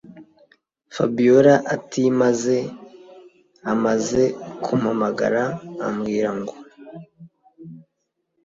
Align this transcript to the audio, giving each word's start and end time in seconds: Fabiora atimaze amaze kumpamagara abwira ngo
Fabiora 0.95 1.53
atimaze 1.75 2.57
amaze 3.73 4.23
kumpamagara 4.63 5.43
abwira 5.87 6.29
ngo 6.39 6.53